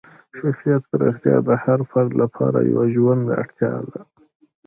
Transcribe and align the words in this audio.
شخصیت 0.39 0.83
پراختیا 0.91 1.35
د 1.47 1.49
هر 1.63 1.79
فرد 1.91 2.11
لپاره 2.21 2.57
یوه 2.71 2.85
ژوندۍ 2.93 3.31
اړتیا 3.41 3.71
ده. 3.91 4.01